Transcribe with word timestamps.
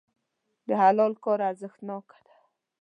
د 0.67 0.69
حلال 0.81 1.13
کار 1.23 1.39
ارزښتناک 1.49 2.05
دی. 2.25 2.37